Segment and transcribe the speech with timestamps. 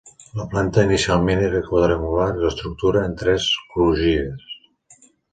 [0.37, 4.57] La planta inicialment era quadrangular i l'estructura en tres crugies.